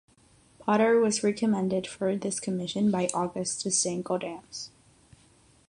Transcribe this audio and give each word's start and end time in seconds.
Potter 0.57 0.99
was 0.99 1.21
recommended 1.21 1.85
for 1.85 2.15
this 2.15 2.39
commission 2.39 2.89
by 2.89 3.07
Augustus 3.13 3.77
Saint-Gaudens. 3.79 4.71